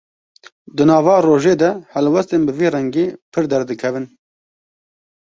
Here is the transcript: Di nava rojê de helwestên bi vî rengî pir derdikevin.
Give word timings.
Di 0.75 0.83
nava 0.89 1.13
rojê 1.27 1.53
de 1.61 1.69
helwestên 1.93 2.41
bi 2.45 2.53
vî 2.59 2.67
rengî 2.75 3.05
pir 3.31 3.43
derdikevin. 3.51 4.05